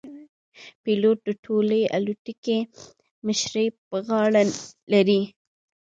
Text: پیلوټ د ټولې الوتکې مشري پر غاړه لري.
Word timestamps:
پیلوټ 0.83 1.17
د 1.27 1.29
ټولې 1.45 1.81
الوتکې 1.97 2.57
مشري 3.27 3.67
پر 3.87 3.99
غاړه 4.07 4.43
لري. 4.93 5.21